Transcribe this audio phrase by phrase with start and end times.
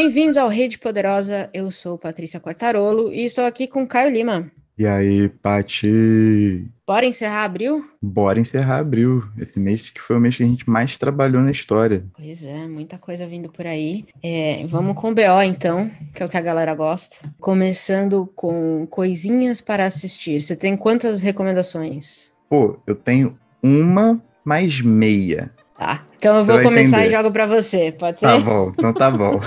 [0.00, 1.50] Bem-vindos ao Rede Poderosa.
[1.52, 4.48] Eu sou Patrícia Quartarolo e estou aqui com Caio Lima.
[4.78, 6.70] E aí, Pati?
[6.86, 7.84] Bora encerrar abril?
[8.00, 9.24] Bora encerrar abril.
[9.36, 12.06] Esse mês que foi o mês que a gente mais trabalhou na história.
[12.16, 14.04] Pois é, muita coisa vindo por aí.
[14.22, 17.16] É, vamos com o BO então, que é o que a galera gosta.
[17.40, 20.40] Começando com coisinhas para assistir.
[20.40, 22.30] Você tem quantas recomendações?
[22.48, 25.52] Pô, eu tenho uma mais meia.
[25.76, 26.06] Tá.
[26.18, 27.10] Então eu vou começar entender.
[27.10, 28.44] e jogo para você, pode tá ser?
[28.44, 29.40] Tá bom, então tá bom.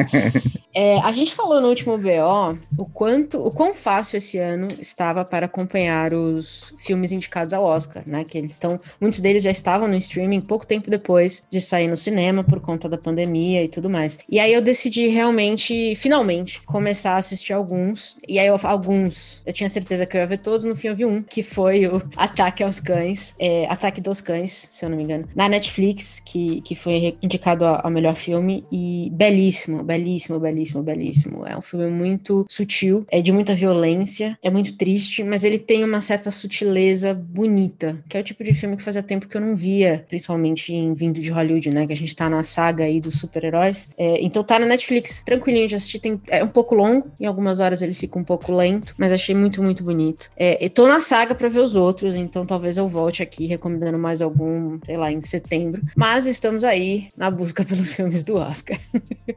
[0.74, 5.26] é, a gente falou no último BO o quanto, o quão fácil esse ano estava
[5.26, 8.24] para acompanhar os filmes indicados ao Oscar, né?
[8.24, 11.96] Que eles estão, muitos deles já estavam no streaming pouco tempo depois de sair no
[11.96, 14.18] cinema por conta da pandemia e tudo mais.
[14.26, 18.16] E aí eu decidi realmente, finalmente, começar a assistir alguns.
[18.26, 20.96] E aí eu, alguns, eu tinha certeza que eu ia ver todos, no fim eu
[20.96, 24.96] vi um, que foi o Ataque aos Cães, é, Ataque dos Cães, se eu não
[24.96, 30.82] me engano, na Netflix que, que foi indicado ao melhor filme e belíssimo, belíssimo, belíssimo,
[30.82, 31.46] belíssimo.
[31.46, 35.84] É um filme muito sutil, é de muita violência, é muito triste, mas ele tem
[35.84, 39.40] uma certa sutileza bonita, que é o tipo de filme que fazia tempo que eu
[39.40, 41.86] não via, principalmente em vindo de Hollywood, né?
[41.86, 43.88] Que a gente tá na saga aí dos super-heróis.
[43.96, 45.98] É, então tá na Netflix, tranquilinho de assistir.
[45.98, 49.34] Tem, é um pouco longo, em algumas horas ele fica um pouco lento, mas achei
[49.34, 50.30] muito, muito bonito.
[50.36, 54.20] É, tô na saga para ver os outros, então talvez eu volte aqui recomendando mais
[54.20, 55.82] algum, sei lá, em setembro.
[55.96, 58.78] Mas estamos aí na busca pelos filmes do Oscar.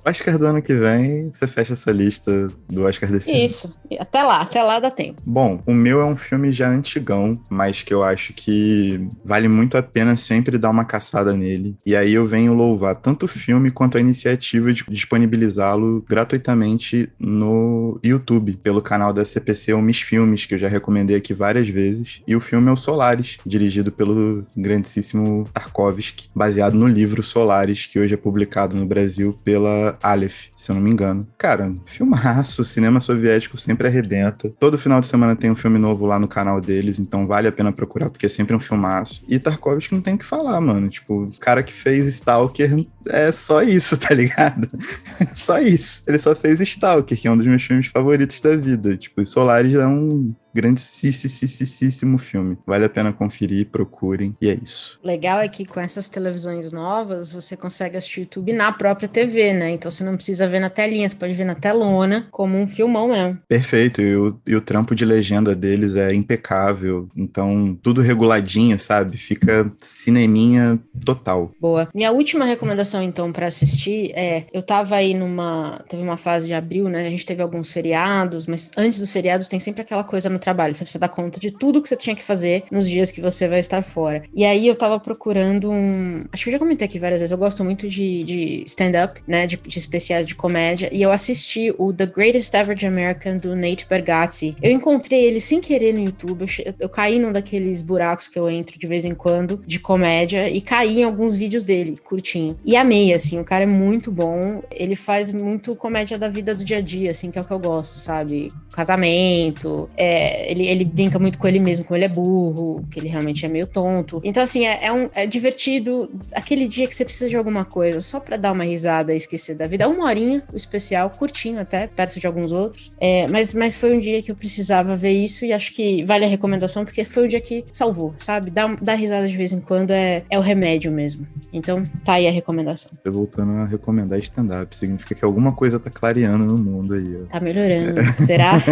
[0.05, 3.67] Oscar do ano que vem, você fecha essa lista do Oscar desse Isso.
[3.67, 3.75] ano.
[3.89, 4.02] Isso.
[4.02, 5.21] Até lá, até lá dá tempo.
[5.25, 9.77] Bom, o meu é um filme já antigão, mas que eu acho que vale muito
[9.77, 11.77] a pena sempre dar uma caçada nele.
[11.85, 17.99] E aí eu venho louvar tanto o filme quanto a iniciativa de disponibilizá-lo gratuitamente no
[18.03, 22.21] YouTube, pelo canal da CPC Miss Filmes, que eu já recomendei aqui várias vezes.
[22.27, 27.99] E o filme é o Solaris, dirigido pelo grandíssimo Tarkovsky, baseado no livro Solaris, que
[27.99, 31.27] hoje é publicado no Brasil pela Aleph, se eu não me engano.
[31.37, 34.52] Cara, filmaço, cinema soviético sempre arrebenta.
[34.59, 37.52] Todo final de semana tem um filme novo lá no canal deles, então vale a
[37.52, 39.23] pena procurar, porque é sempre um filmaço.
[39.27, 40.89] E Tarkovsky não tem o que falar, mano.
[40.89, 44.70] Tipo, o cara que fez Stalker é só isso, tá ligado?
[45.36, 46.03] só isso.
[46.08, 48.95] Ele só fez Stalker, que é um dos meus filmes favoritos da vida.
[48.97, 52.58] Tipo, Solaris é um grandíssimo filme.
[52.65, 54.99] Vale a pena conferir, procurem, e é isso.
[55.03, 59.71] Legal é que com essas televisões novas, você consegue assistir YouTube na própria TV, né?
[59.71, 63.09] Então você não precisa ver na telinha, você pode ver na telona, como um filmão
[63.09, 63.39] mesmo.
[63.47, 69.17] Perfeito, e o, e o trampo de legenda deles é impecável, então tudo reguladinho, sabe?
[69.17, 71.52] Fica cineminha total.
[71.59, 71.87] Boa.
[71.93, 76.54] Minha última recomendação, então, para assistir é, eu tava aí numa, teve uma fase de
[76.54, 77.08] abril, né?
[77.08, 80.73] A gente teve alguns feriados, mas antes dos feriados tem sempre aquela coisa no trabalho.
[80.73, 83.48] Você precisa dar conta de tudo que você tinha que fazer nos dias que você
[83.48, 84.23] vai estar fora.
[84.33, 86.21] E aí eu tava procurando um.
[86.32, 87.32] Acho que eu já comentei aqui várias vezes.
[87.32, 89.48] Eu gosto muito de, de stand-up, né?
[89.48, 90.89] De, de, especiais de comédia.
[90.92, 94.55] E eu assisti o The Greatest Average American do Nate Bargatze.
[94.61, 96.45] Eu encontrei ele sem querer no YouTube.
[96.65, 100.49] Eu, eu caí num daqueles buracos que eu entro de vez em quando de comédia
[100.49, 102.58] e caí em alguns vídeos dele, curtinho.
[102.65, 103.39] E amei, assim.
[103.39, 104.61] O cara é muito bom.
[104.71, 107.51] Ele faz muito comédia da vida do dia a dia, assim, que é o que
[107.51, 108.51] eu gosto, sabe?
[108.71, 113.07] Casamento, é, ele, ele brinca muito com ele mesmo, como ele é burro, que ele
[113.07, 114.21] realmente é meio tonto.
[114.23, 117.99] Então, assim, é, é, um, é divertido aquele dia que você precisa de alguma coisa,
[118.01, 119.87] só para dar uma risada e esquecer da vida.
[119.87, 122.91] Uma horinha, o especial, curtinho até, perto de alguns outros.
[122.99, 126.25] É, mas, mas foi um dia que eu precisava ver isso e acho que vale
[126.25, 128.50] a recomendação, porque foi o dia que salvou, sabe?
[128.51, 131.27] Dar, dar risada de vez em quando é, é o remédio mesmo.
[131.51, 132.69] Então, tá aí a recomendação.
[133.03, 137.18] Tô voltando a recomendar stand-up, significa que alguma coisa tá clareando no mundo aí.
[137.24, 137.25] Ó.
[137.25, 138.62] Tá melhorando, será?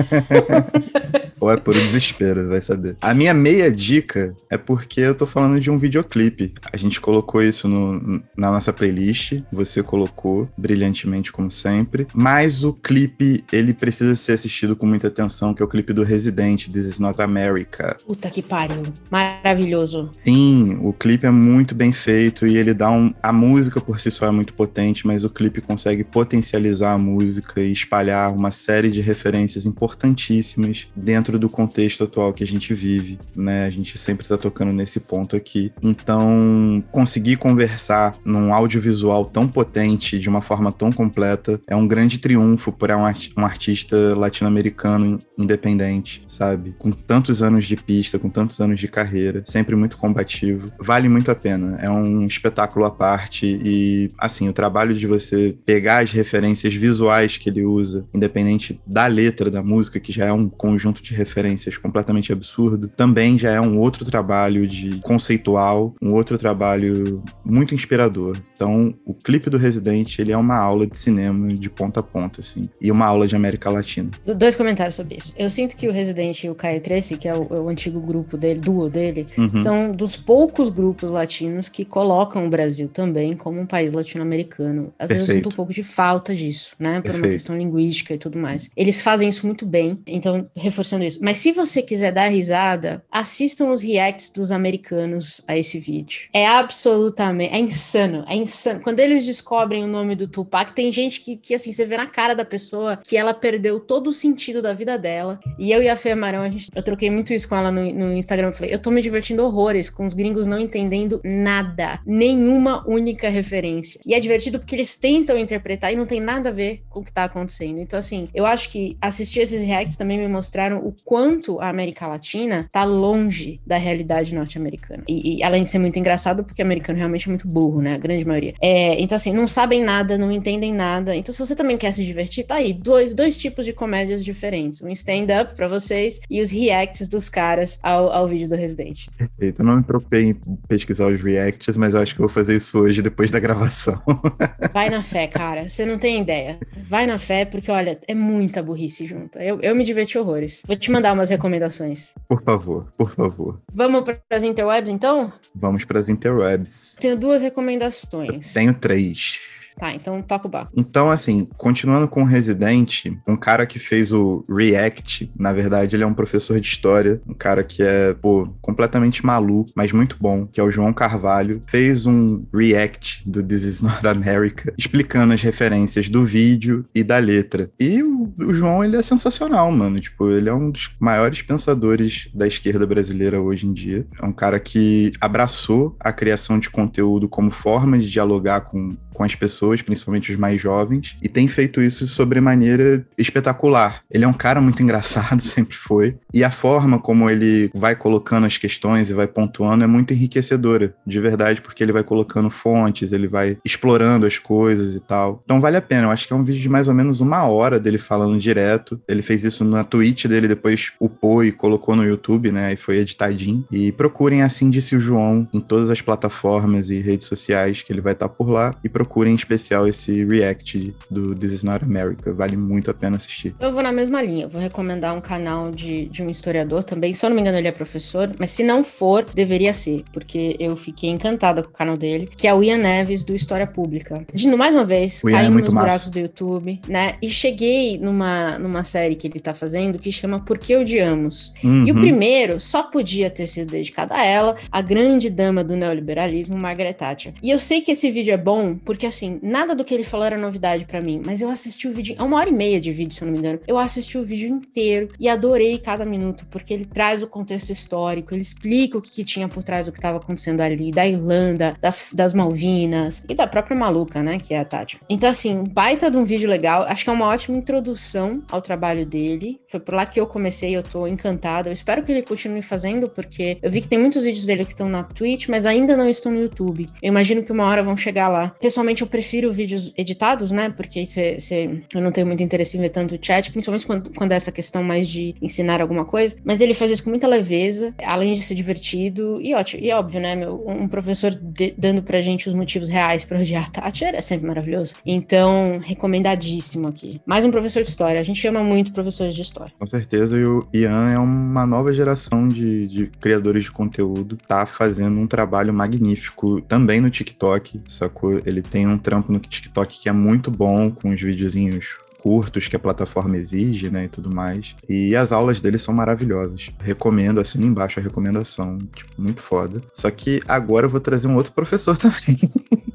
[1.39, 2.95] Ou é puro desespero, vai saber.
[3.01, 6.53] A minha meia dica é porque eu tô falando de um videoclipe.
[6.71, 12.73] A gente colocou isso no, na nossa playlist, você colocou brilhantemente como sempre, mas o
[12.73, 16.85] clipe, ele precisa ser assistido com muita atenção, que é o clipe do Resident, This
[16.85, 17.95] Is Not America.
[18.05, 18.83] Puta que pariu.
[19.09, 20.09] Maravilhoso.
[20.25, 23.13] Sim, o clipe é muito bem feito e ele dá um...
[23.21, 27.61] A música por si só é muito potente, mas o clipe consegue potencializar a música
[27.61, 33.17] e espalhar uma série de referências importantíssimas dentro do contexto atual que a gente vive,
[33.33, 33.65] né?
[33.65, 35.71] A gente sempre está tocando nesse ponto aqui.
[35.81, 42.17] Então, conseguir conversar num audiovisual tão potente, de uma forma tão completa, é um grande
[42.17, 46.75] triunfo para um, art um artista latino-americano independente, sabe?
[46.77, 50.67] Com tantos anos de pista, com tantos anos de carreira, sempre muito combativo.
[50.77, 51.77] Vale muito a pena.
[51.81, 53.76] É um espetáculo à parte e,
[54.17, 59.49] assim, o trabalho de você pegar as referências visuais que ele usa, independente da letra
[59.49, 63.79] da música, que já é um conjunto de referências completamente absurdo, também já é um
[63.79, 68.37] outro trabalho de conceitual, um outro trabalho muito inspirador.
[68.53, 72.41] Então, o clipe do Resident, ele é uma aula de cinema de ponta a ponta,
[72.41, 74.09] assim, e uma aula de América Latina.
[74.25, 75.33] Dois comentários sobre isso.
[75.37, 78.37] Eu sinto que o Resident e o Caio Tracy, que é o, o antigo grupo
[78.37, 79.57] dele, duo dele, uhum.
[79.57, 84.93] são dos poucos grupos latinos que colocam o Brasil também como um país latino-americano.
[84.97, 85.19] Às Perfeito.
[85.19, 87.25] vezes eu sinto um pouco de falta disso, né, por Perfeito.
[87.25, 88.69] uma questão linguística e tudo mais.
[88.75, 91.19] Eles fazem isso muito bem, então, reforçando isso.
[91.21, 96.29] Mas se você quiser dar risada, assistam os reacts dos americanos a esse vídeo.
[96.33, 98.79] É absolutamente, é insano, é insano.
[98.81, 102.07] Quando eles descobrem o nome do Tupac, tem gente que, que assim, você vê na
[102.07, 105.39] cara da pessoa que ela perdeu todo o sentido da vida dela.
[105.57, 107.91] E eu e a Fê Marão, a gente, eu troquei muito isso com ela no,
[107.91, 108.47] no Instagram.
[108.47, 113.29] Eu falei, eu tô me divertindo horrores com os gringos não entendendo nada, nenhuma única
[113.29, 113.56] referência.
[114.05, 117.03] E é divertido porque eles tentam interpretar e não tem nada a ver com o
[117.03, 117.79] que tá acontecendo.
[117.79, 122.07] Então, assim, eu acho que assistir esses reacts também me mostraram o quanto a América
[122.07, 125.03] Latina tá longe da realidade norte-americana.
[125.07, 127.95] E, e, além de ser muito engraçado, porque o americano realmente é muito burro, né?
[127.95, 128.53] A grande maioria.
[128.61, 131.15] É, então, assim, não sabem nada, não entendem nada.
[131.15, 132.73] Então, se você também quer se divertir, tá aí.
[132.73, 134.81] Dois, dois tipos de comédias diferentes.
[134.81, 139.07] Um stand-up para vocês e os reacts dos caras ao, ao vídeo do Resident.
[139.17, 139.61] Perfeito.
[139.61, 140.33] Eu não me preocupei em
[140.67, 144.01] pesquisar os reacts, mas eu acho que eu vou fazer isso hoje, depois da gravação.
[144.73, 145.69] Vai na fé, cara.
[145.69, 146.59] Você não tem ideia.
[146.89, 149.39] Vai na fé, porque, olha, é muita burrice junto.
[149.39, 150.61] Eu, eu me diverti horrores.
[150.65, 152.13] Vou te mandar umas recomendações.
[152.27, 153.61] Por favor, por favor.
[153.73, 155.31] Vamos para as interwebs, então?
[155.55, 156.95] Vamos para as interwebs.
[156.99, 158.47] Tenho duas recomendações.
[158.47, 159.39] Eu tenho três.
[159.77, 160.71] Tá, então toca o barco.
[160.75, 166.03] Então, assim, continuando com o Resident, um cara que fez o React, na verdade, ele
[166.03, 170.47] é um professor de história, um cara que é, pô, completamente maluco, mas muito bom,
[170.47, 175.41] que é o João Carvalho, fez um React do This Is Not America, explicando as
[175.43, 177.69] referências do vídeo e da letra.
[177.79, 179.99] E o, o João, ele é sensacional, mano.
[179.99, 184.05] Tipo, ele é um dos maiores pensadores da esquerda brasileira hoje em dia.
[184.21, 189.23] É um cara que abraçou a criação de conteúdo como forma de dialogar com, com
[189.23, 194.01] as pessoas principalmente os mais jovens, e tem feito isso sobremaneira espetacular.
[194.11, 198.45] Ele é um cara muito engraçado, sempre foi, e a forma como ele vai colocando
[198.45, 203.11] as questões e vai pontuando é muito enriquecedora, de verdade, porque ele vai colocando fontes,
[203.11, 205.41] ele vai explorando as coisas e tal.
[205.43, 207.43] Então vale a pena, eu acho que é um vídeo de mais ou menos uma
[207.43, 208.99] hora dele falando direto.
[209.07, 212.73] Ele fez isso na Twitch dele, depois upou e colocou no YouTube, né?
[212.73, 213.63] E foi editadinho.
[213.71, 218.01] E procurem assim disse o João em todas as plataformas e redes sociais que ele
[218.01, 218.73] vai estar por lá.
[218.83, 222.31] E procurem especialmente especial esse react do This Is Not America.
[222.33, 223.53] Vale muito a pena assistir.
[223.59, 224.47] Eu vou na mesma linha.
[224.47, 227.13] Vou recomendar um canal de, de um historiador também.
[227.13, 230.55] Se eu não me engano, ele é professor, mas se não for, deveria ser, porque
[230.59, 234.25] eu fiquei encantada com o canal dele, que é o Ian Neves do História Pública.
[234.33, 237.15] De mais uma vez, o caindo é nos buracos do YouTube, né?
[237.21, 241.53] E cheguei numa, numa série que ele tá fazendo que chama Por que Odiamos?
[241.63, 241.85] Uhum.
[241.85, 242.01] E o uhum.
[242.01, 247.33] primeiro só podia ter sido dedicado a ela, a grande dama do neoliberalismo, Margaret Thatcher.
[247.43, 250.25] E eu sei que esse vídeo é bom porque, assim, nada do que ele falou
[250.25, 252.91] era novidade para mim, mas eu assisti o vídeo, é uma hora e meia de
[252.91, 253.59] vídeo, se eu não me engano.
[253.67, 258.33] Eu assisti o vídeo inteiro e adorei cada minuto, porque ele traz o contexto histórico,
[258.33, 261.75] ele explica o que, que tinha por trás do que estava acontecendo ali, da Irlanda,
[261.79, 264.99] das, das Malvinas e da própria maluca, né, que é a Tati.
[265.09, 268.06] Então, assim, baita de um vídeo legal, acho que é uma ótima introdução
[268.49, 269.59] ao trabalho dele.
[269.67, 271.69] Foi por lá que eu comecei, eu tô encantada.
[271.69, 274.71] Eu espero que ele continue fazendo, porque eu vi que tem muitos vídeos dele que
[274.71, 276.85] estão na Twitch, mas ainda não estão no YouTube.
[277.01, 278.49] Eu imagino que uma hora vão chegar lá.
[278.61, 280.69] Pessoalmente, eu prefiro vídeos editados, né?
[280.69, 284.31] Porque cê, cê, eu não tenho muito interesse em ver tanto chat, principalmente quando, quando
[284.31, 286.35] é essa questão mais de ensinar alguma coisa.
[286.43, 289.83] Mas ele faz isso com muita leveza, além de ser divertido e ótimo.
[289.83, 290.35] E óbvio, né?
[290.35, 294.47] Meu, um professor de, dando pra gente os motivos reais para odiar Tati é sempre
[294.47, 294.93] maravilhoso.
[295.05, 297.21] Então, recomendadíssimo aqui.
[297.25, 298.19] Mais um professor de história.
[298.19, 299.73] A gente chama muito professores de história.
[299.79, 300.37] Com certeza.
[300.37, 304.37] E o Ian é uma nova geração de, de criadores de conteúdo.
[304.47, 308.41] Tá fazendo um trabalho magnífico também no TikTok, sacou?
[308.45, 312.75] Ele tem um trampo no TikTok que é muito bom, com os videozinhos curtos que
[312.75, 314.75] a plataforma exige, né, e tudo mais.
[314.89, 316.69] E as aulas dele são maravilhosas.
[316.77, 319.81] Recomendo, assino embaixo a recomendação, tipo, muito foda.
[319.93, 322.37] Só que agora eu vou trazer um outro professor também.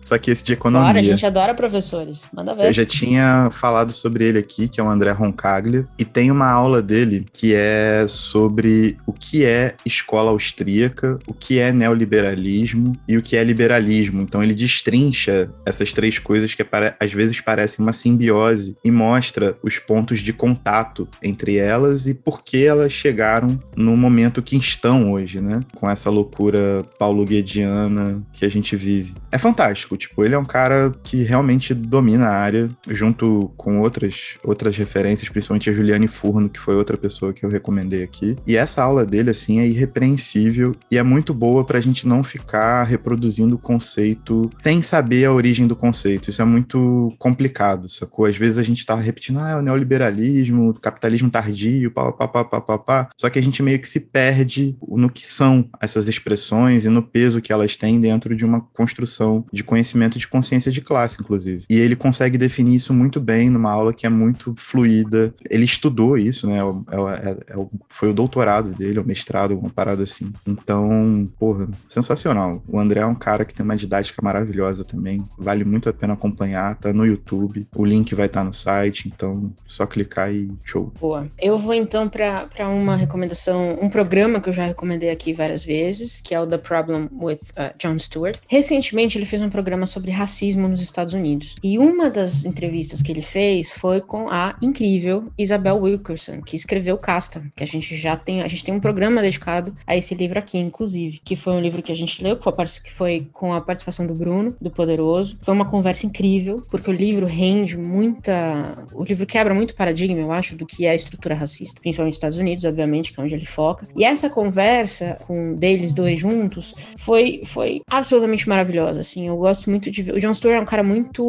[0.04, 0.88] Só que esse de economia.
[0.88, 2.24] Bora, a gente adora professores.
[2.32, 2.66] Manda ver.
[2.66, 6.48] Eu já tinha falado sobre ele aqui, que é o André Roncaglia, e tem uma
[6.48, 13.16] aula dele que é sobre o que é escola austríaca, o que é neoliberalismo e
[13.16, 14.22] o que é liberalismo.
[14.22, 16.66] Então ele destrincha essas três coisas que
[16.98, 22.42] às vezes parecem uma simbiose e mostra os pontos de contato entre elas e por
[22.42, 25.60] que elas chegaram no momento que estão hoje, né?
[25.76, 29.14] Com essa loucura paulo-guediana que a gente vive.
[29.32, 29.96] É fantástico.
[29.96, 35.30] Tipo, ele é um cara que realmente domina a área, junto com outras, outras referências,
[35.30, 38.36] principalmente a Juliane Furno, que foi outra pessoa que eu recomendei aqui.
[38.46, 42.84] E essa aula dele, assim, é irrepreensível e é muito boa pra gente não ficar
[42.84, 46.28] reproduzindo o conceito sem saber a origem do conceito.
[46.28, 48.26] Isso é muito complicado, sacou?
[48.26, 52.44] Às vezes a gente tá repetindo, ah, o neoliberalismo, o capitalismo tardio, pá, pá, pá,
[52.44, 53.08] pá, pá, pá.
[53.16, 57.02] Só que a gente meio que se perde no que são essas expressões e no
[57.02, 59.21] peso que elas têm dentro de uma construção
[59.52, 61.64] de conhecimento de consciência de classe, inclusive.
[61.68, 65.34] E ele consegue definir isso muito bem numa aula que é muito fluida.
[65.48, 66.58] Ele estudou isso, né?
[66.58, 70.32] É, é, é, foi o doutorado dele, o mestrado, uma parada assim.
[70.46, 72.62] Então, porra, sensacional.
[72.68, 75.22] O André é um cara que tem uma didática maravilhosa também.
[75.38, 76.76] Vale muito a pena acompanhar.
[76.76, 77.66] Tá no YouTube.
[77.74, 79.08] O link vai estar tá no site.
[79.08, 80.92] Então, só clicar e show.
[81.00, 81.28] Boa.
[81.38, 86.20] Eu vou então para uma recomendação, um programa que eu já recomendei aqui várias vezes,
[86.20, 88.38] que é o The Problem with uh, Jon Stewart.
[88.48, 91.54] Recentemente ele fez um programa sobre racismo nos Estados Unidos.
[91.62, 96.96] E uma das entrevistas que ele fez foi com a incrível Isabel Wilkerson, que escreveu
[96.98, 100.38] Casta, que a gente já tem, a gente tem um programa dedicado a esse livro
[100.38, 104.06] aqui, inclusive, que foi um livro que a gente leu, que foi com a participação
[104.06, 105.38] do Bruno, do Poderoso.
[105.42, 110.32] Foi uma conversa incrível, porque o livro rende muita, o livro quebra muito paradigma, eu
[110.32, 113.34] acho, do que é a estrutura racista, principalmente nos Estados Unidos, obviamente, que é onde
[113.34, 113.86] ele foca.
[113.96, 119.28] E essa conversa com deles dois juntos foi foi absolutamente maravilhosa, assim.
[119.28, 120.14] Eu gosto muito de ver.
[120.14, 121.22] O John Stewart é um cara muito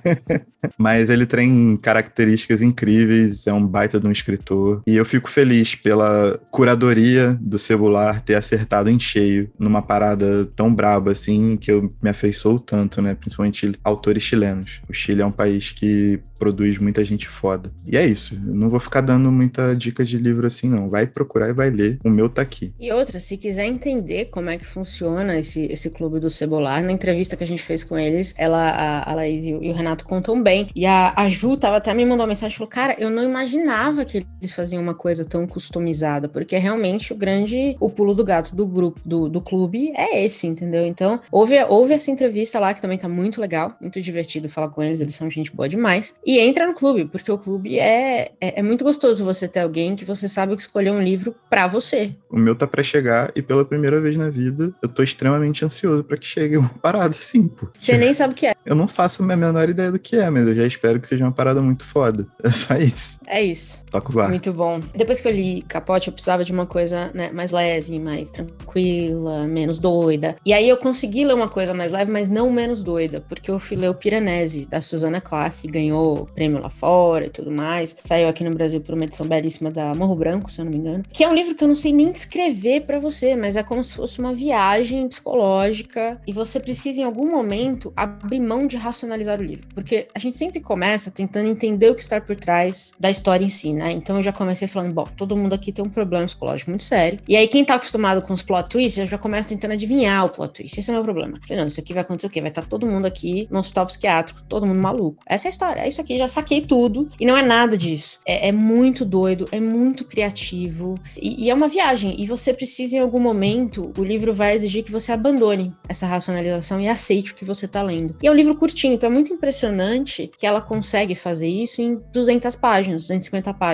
[0.78, 4.82] Mas ele tem características incríveis, é um baita de um escritor.
[4.86, 10.74] E eu fico feliz pela curadoria do celular ter acertado em cheio numa parada tão
[10.74, 13.14] braba assim, que eu me afeiçoo tanto, né?
[13.14, 14.80] Principalmente autores chilenos.
[14.88, 17.70] O Chile é um país que produz muita gente foda.
[17.86, 18.34] E é isso.
[18.46, 20.77] Eu não vou ficar dando muita dica de livro assim, não.
[20.86, 21.98] Vai procurar e vai ler.
[22.04, 22.74] O meu tá aqui.
[22.78, 26.92] E outra, se quiser entender como é que funciona esse, esse clube do Cebolar, na
[26.92, 29.74] entrevista que a gente fez com eles, ela, a, a Laís e o, e o
[29.74, 30.68] Renato contam bem.
[30.74, 34.04] E a, a Ju tava até me mandou uma mensagem falou: Cara, eu não imaginava
[34.04, 38.54] que eles faziam uma coisa tão customizada, porque realmente o grande, o pulo do gato
[38.54, 40.86] do grupo, do, do clube é esse, entendeu?
[40.86, 44.82] Então, houve, houve essa entrevista lá que também tá muito legal, muito divertido falar com
[44.82, 46.14] eles, eles são gente boa demais.
[46.24, 49.96] E entra no clube, porque o clube é, é, é muito gostoso você ter alguém
[49.96, 52.14] que você sabe que escolheu um livro para você.
[52.30, 56.04] O meu tá para chegar e pela primeira vez na vida eu tô extremamente ansioso
[56.04, 57.50] para que chegue uma parada assim.
[57.78, 58.54] Você nem sabe o que é.
[58.64, 61.24] Eu não faço a menor ideia do que é, mas eu já espero que seja
[61.24, 62.26] uma parada muito foda.
[62.42, 63.18] É só isso.
[63.26, 63.78] É isso.
[63.90, 64.28] Toca o bar.
[64.28, 64.80] Muito bom.
[64.94, 69.46] Depois que eu li Capote, eu precisava de uma coisa né, mais leve, mais tranquila,
[69.46, 70.36] menos doida.
[70.44, 73.58] E aí eu consegui ler uma coisa mais leve, mas não menos doida, porque eu
[73.58, 77.96] fui ler o Piranesi, da Susana Clark, que ganhou prêmio lá fora e tudo mais.
[78.04, 80.78] Saiu aqui no Brasil por uma edição belíssima da Morro Branco, se eu não me
[80.78, 81.04] engano.
[81.12, 83.82] Que é um livro que eu não sei nem descrever para você, mas é como
[83.82, 89.40] se fosse uma viagem psicológica e você precisa, em algum momento, abrir mão de racionalizar
[89.40, 89.66] o livro.
[89.74, 93.48] Porque a gente sempre começa tentando entender o que está por trás da história em
[93.48, 93.92] si, né?
[93.92, 97.20] Então eu já comecei falando, bom, todo mundo aqui tem um problema psicológico muito sério.
[97.26, 100.52] E aí, quem tá acostumado com os plot twists, já começa tentando adivinhar o plot
[100.52, 100.78] twist.
[100.78, 101.38] Esse é o meu problema.
[101.42, 102.40] Falei, não, isso aqui vai acontecer o quê?
[102.40, 105.22] Vai estar tá todo mundo aqui no hospital psiquiátrico, todo mundo maluco.
[105.26, 105.80] Essa é a história.
[105.82, 107.08] É isso aqui, já saquei tudo.
[107.18, 108.18] E não é nada disso.
[108.26, 110.98] É, é muito doido, é muito criativo.
[111.16, 112.20] E, e é uma viagem.
[112.20, 116.80] E você precisa, em algum momento, o livro vai exigir que você abandone essa racionalização
[116.80, 118.16] e aceite o que você tá lendo.
[118.22, 122.00] E é um livro curtinho, então é muito impressionante que ela consegue fazer isso em
[122.12, 123.67] 200 páginas, 250 páginas,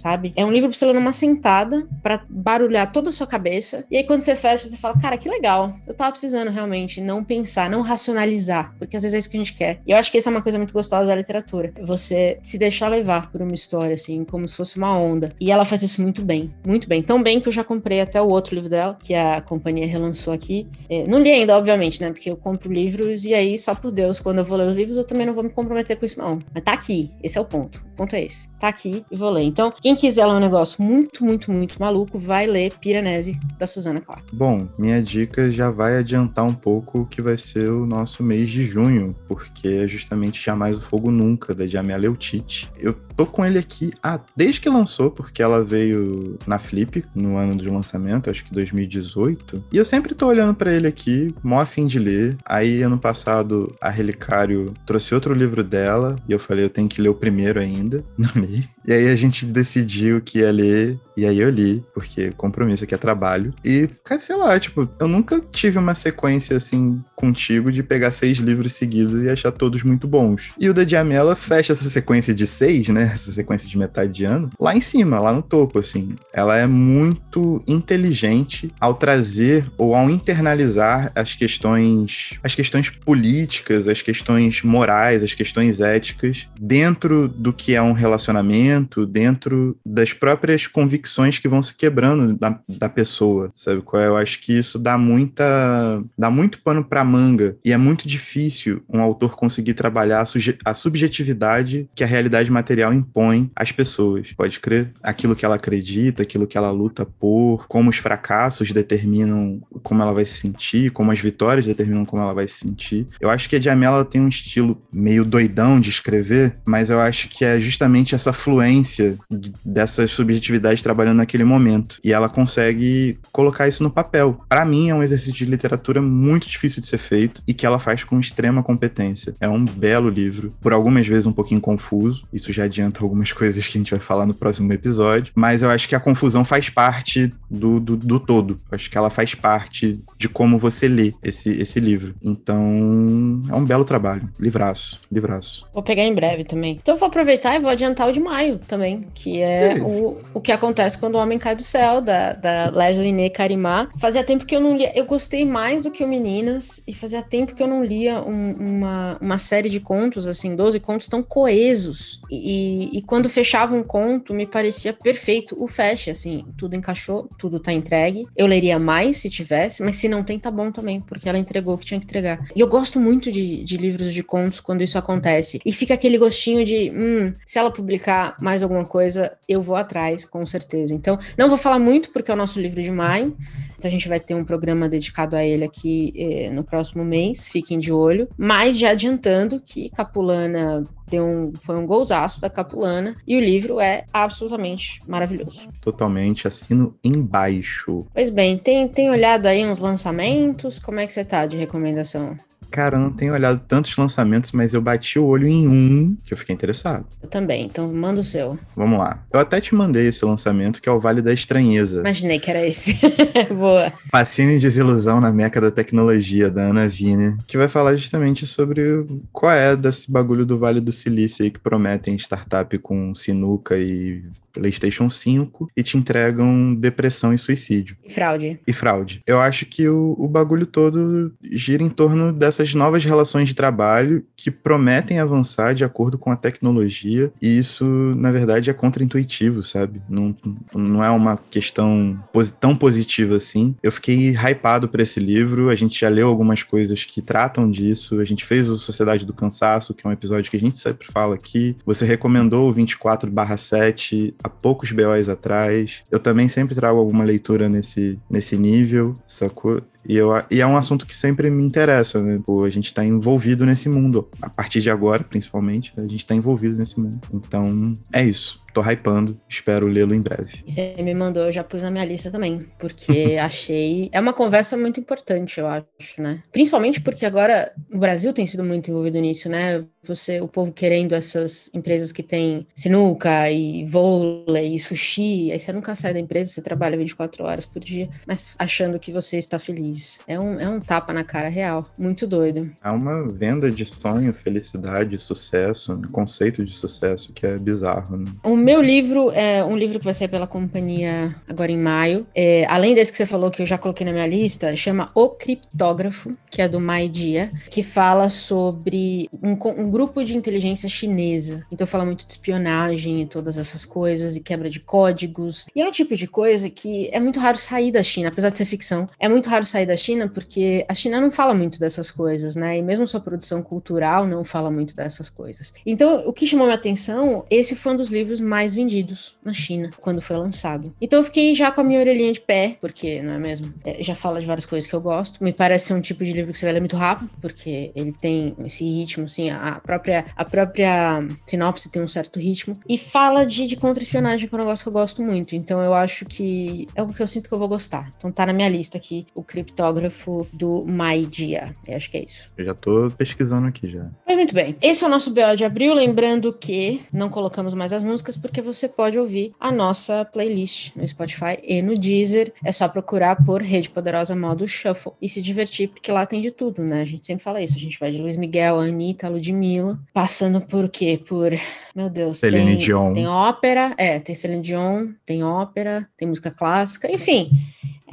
[0.00, 0.32] sabe?
[0.36, 3.84] É um livro pra você ler numa sentada, para barulhar toda a sua cabeça.
[3.90, 5.74] E aí, quando você fecha, você fala, cara, que legal.
[5.86, 9.40] Eu tava precisando realmente não pensar, não racionalizar, porque às vezes é isso que a
[9.40, 9.80] gente quer.
[9.86, 11.72] E eu acho que essa é uma coisa muito gostosa da literatura.
[11.82, 15.32] Você se deixar levar por uma história, assim, como se fosse uma onda.
[15.40, 17.02] E ela faz isso muito bem, muito bem.
[17.02, 20.32] Tão bem que eu já comprei até o outro livro dela, que a companhia relançou
[20.32, 20.68] aqui.
[20.88, 22.10] É, não li ainda, obviamente, né?
[22.10, 24.96] Porque eu compro livros e aí, só por Deus, quando eu vou ler os livros,
[24.96, 26.38] eu também não vou me comprometer com isso, não.
[26.52, 27.10] Mas tá aqui.
[27.22, 27.84] Esse é o ponto.
[27.92, 28.48] O ponto é esse.
[28.58, 29.42] Tá aqui e vou ler.
[29.42, 34.00] Então, quem quiser ler um negócio muito, muito, muito maluco, vai ler Piranesi, da Susana
[34.00, 34.24] Clark.
[34.32, 38.50] Bom, minha dica já vai adiantar um pouco o que vai ser o nosso mês
[38.50, 42.70] de junho, porque é justamente Jamais o Fogo Nunca, da Jamia Leutite.
[42.78, 47.36] Eu tô com ele aqui ah, desde que lançou, porque ela veio na Flip, no
[47.36, 49.64] ano de lançamento, acho que 2018.
[49.72, 52.36] E eu sempre tô olhando para ele aqui, mó a fim de ler.
[52.44, 57.00] Aí, ano passado, a Relicário trouxe outro livro dela, e eu falei, eu tenho que
[57.00, 58.04] ler o primeiro ainda.
[58.16, 58.68] Não li.
[58.86, 62.94] E aí a gente decidiu que ia ler, e aí eu li, porque compromisso aqui
[62.94, 63.54] é trabalho.
[63.64, 68.74] E, sei lá, tipo, eu nunca tive uma sequência assim contigo de pegar seis livros
[68.74, 70.52] seguidos e achar todos muito bons.
[70.58, 73.03] E o da Diamela fecha essa sequência de seis, né?
[73.12, 76.16] Essa sequência de metade de ano, lá em cima, lá no topo, assim.
[76.32, 84.02] Ela é muito inteligente ao trazer ou ao internalizar as questões, as questões políticas, as
[84.02, 91.38] questões morais, as questões éticas dentro do que é um relacionamento dentro das próprias convicções
[91.38, 94.06] que vão se quebrando da, da pessoa, sabe qual é?
[94.06, 98.82] Eu acho que isso dá muita dá muito pano para manga e é muito difícil
[98.88, 104.32] um autor conseguir trabalhar a, a subjetividade que a realidade material impõe às pessoas.
[104.32, 104.90] Pode crer?
[105.02, 110.14] Aquilo que ela acredita, aquilo que ela luta por, como os fracassos determinam como ela
[110.14, 113.06] vai se sentir, como as vitórias determinam como ela vai se sentir.
[113.20, 117.28] Eu acho que a Jamela tem um estilo meio doidão de escrever, mas eu acho
[117.28, 119.18] que é justamente essa fluência influência
[119.64, 121.98] dessas subjetividades trabalhando naquele momento.
[122.04, 124.40] E ela consegue colocar isso no papel.
[124.48, 127.78] Para mim, é um exercício de literatura muito difícil de ser feito e que ela
[127.78, 129.34] faz com extrema competência.
[129.40, 132.26] É um belo livro, por algumas vezes um pouquinho confuso.
[132.32, 135.32] Isso já adianta algumas coisas que a gente vai falar no próximo episódio.
[135.34, 138.58] Mas eu acho que a confusão faz parte do, do, do todo.
[138.70, 142.14] Eu acho que ela faz parte de como você lê esse, esse livro.
[142.22, 144.28] Então, é um belo trabalho.
[144.38, 145.66] Livraço, livraço.
[145.72, 146.78] Vou pegar em breve também.
[146.80, 150.40] Então, eu vou aproveitar e vou adiantar o de maio também, que é o, o
[150.40, 153.88] que acontece quando o homem cai do céu, da, da Leslie Ne Karimá.
[153.98, 157.22] Fazia tempo que eu não lia, eu gostei mais do que o Meninas, e fazia
[157.22, 161.22] tempo que eu não lia um, uma, uma série de contos, assim, 12 contos tão
[161.22, 162.20] coesos.
[162.30, 162.73] E, e,
[163.06, 168.26] quando fechava um conto, me parecia perfeito o feche, assim, tudo encaixou, tudo tá entregue.
[168.36, 171.74] Eu leria mais se tivesse, mas se não tem, tá bom também, porque ela entregou
[171.74, 172.44] o que tinha que entregar.
[172.54, 175.60] E eu gosto muito de, de livros de contos quando isso acontece.
[175.64, 180.24] E fica aquele gostinho de, hum, se ela publicar mais alguma coisa, eu vou atrás,
[180.24, 180.94] com certeza.
[180.94, 183.36] Então, não vou falar muito, porque é o nosso livro de maio.
[183.84, 187.46] Então, a gente vai ter um programa dedicado a ele aqui eh, no próximo mês,
[187.46, 188.26] fiquem de olho.
[188.34, 193.78] Mas já adiantando que Capulana deu um, foi um golzaço da Capulana e o livro
[193.78, 195.68] é absolutamente maravilhoso.
[195.82, 198.06] Totalmente, assino embaixo.
[198.14, 200.78] Pois bem, tem, tem olhado aí uns lançamentos?
[200.78, 202.38] Como é que você tá de recomendação?
[202.74, 206.34] Cara, eu não tenho olhado tantos lançamentos, mas eu bati o olho em um que
[206.34, 207.06] eu fiquei interessado.
[207.22, 208.58] Eu também, então manda o seu.
[208.74, 209.22] Vamos lá.
[209.32, 212.00] Eu até te mandei esse lançamento, que é o Vale da Estranheza.
[212.00, 212.98] Imaginei que era esse.
[213.54, 213.92] Boa.
[214.10, 219.06] Fascínio e Desilusão na Meca da Tecnologia, da Ana Vine, que vai falar justamente sobre
[219.32, 224.24] qual é desse bagulho do Vale do Silício aí que prometem startup com sinuca e
[224.54, 227.96] PlayStation 5 e te entregam depressão e suicídio.
[228.04, 228.60] E fraude.
[228.66, 229.22] E fraude.
[229.26, 232.32] Eu acho que o, o bagulho todo gira em torno
[232.64, 237.84] dessas novas relações de trabalho que prometem avançar de acordo com a tecnologia, e isso,
[238.16, 240.00] na verdade, é contraintuitivo, sabe?
[240.08, 240.34] Não,
[240.74, 242.18] não é uma questão
[242.58, 243.74] tão positiva assim.
[243.82, 248.20] Eu fiquei hypado para esse livro, a gente já leu algumas coisas que tratam disso,
[248.20, 251.06] a gente fez o Sociedade do Cansaço, que é um episódio que a gente sempre
[251.12, 251.76] fala aqui.
[251.84, 256.02] Você recomendou o 24/7 há poucos BOs atrás.
[256.10, 259.80] Eu também sempre trago alguma leitura nesse, nesse nível, sacou?
[260.06, 262.40] E, eu, e é um assunto que sempre me interessa, né?
[262.44, 264.28] Pô, a gente está envolvido nesse mundo.
[264.40, 267.20] A partir de agora, principalmente, a gente está envolvido nesse mundo.
[267.32, 270.64] Então, é isso tô hypando, espero lê-lo em breve.
[270.66, 274.10] Você me mandou, eu já pus na minha lista também, porque achei.
[274.12, 276.42] É uma conversa muito importante, eu acho, né?
[276.52, 279.84] Principalmente porque agora o Brasil tem sido muito envolvido nisso, né?
[280.02, 285.72] Você, o povo querendo essas empresas que tem sinuca e vôlei e sushi, aí você
[285.72, 289.58] nunca sai da empresa, você trabalha 24 horas por dia, mas achando que você está
[289.58, 290.18] feliz.
[290.26, 292.70] É um, é um tapa na cara real, muito doido.
[292.82, 298.30] É uma venda de sonho, felicidade, sucesso, um conceito de sucesso que é bizarro, né?
[298.44, 302.26] Um meu livro é um livro que vai sair pela companhia agora em maio.
[302.34, 305.28] É, além desse que você falou, que eu já coloquei na minha lista, chama O
[305.28, 311.62] Criptógrafo, que é do Mai Dia, que fala sobre um, um grupo de inteligência chinesa.
[311.70, 315.66] Então fala muito de espionagem e todas essas coisas, e quebra de códigos.
[315.76, 318.56] E é um tipo de coisa que é muito raro sair da China, apesar de
[318.56, 319.06] ser ficção.
[319.20, 322.78] É muito raro sair da China porque a China não fala muito dessas coisas, né?
[322.78, 325.74] E mesmo sua produção cultural não fala muito dessas coisas.
[325.84, 329.90] Então, o que chamou minha atenção, esse foi um dos livros mais vendidos na China
[330.00, 330.94] quando foi lançado.
[331.00, 333.74] Então eu fiquei já com a minha orelhinha de pé, porque, não é mesmo?
[333.84, 335.42] É, já fala de várias coisas que eu gosto.
[335.42, 338.12] Me parece ser um tipo de livro que você vai ler muito rápido, porque ele
[338.12, 342.78] tem esse ritmo, assim, a própria, a própria sinopse tem um certo ritmo.
[342.88, 345.54] E fala de, de contra-espionagem, que é um negócio que eu gosto muito.
[345.54, 348.10] Então eu acho que é o que eu sinto que eu vou gostar.
[348.16, 351.72] Então tá na minha lista aqui, o criptógrafo do My Dia.
[351.86, 352.52] Eu acho que é isso.
[352.56, 354.06] Eu já tô pesquisando aqui já.
[354.26, 354.76] Mas muito bem.
[354.82, 355.94] Esse é o nosso BO de abril.
[355.94, 361.08] Lembrando que não colocamos mais as músicas porque você pode ouvir a nossa playlist no
[361.08, 362.52] Spotify e no Deezer.
[362.62, 366.50] É só procurar por Rede Poderosa Modo Shuffle e se divertir, porque lá tem de
[366.50, 367.00] tudo, né?
[367.00, 367.74] A gente sempre fala isso.
[367.74, 371.18] A gente vai de Luiz Miguel, Anitta, Ludmilla, passando por quê?
[371.26, 371.58] Por,
[371.96, 373.14] meu Deus, Celine tem, Dion.
[373.14, 377.50] Tem ópera, é, tem Celine Dion, tem ópera, tem música clássica, enfim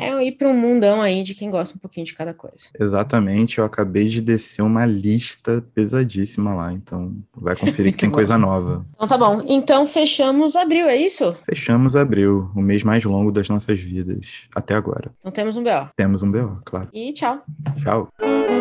[0.02, 2.58] é ir para um mundão aí de quem gosta um pouquinho de cada coisa.
[2.80, 8.16] Exatamente, eu acabei de descer uma lista pesadíssima lá, então vai conferir que tem bom.
[8.16, 8.86] coisa nova.
[8.96, 9.44] Então tá bom.
[9.48, 11.36] Então fechamos abril, é isso?
[11.46, 15.12] Fechamos abril, o mês mais longo das nossas vidas até agora.
[15.20, 15.90] Então temos um BO.
[15.96, 16.90] Temos um BO, claro.
[16.94, 17.42] E tchau.
[17.82, 18.61] Tchau.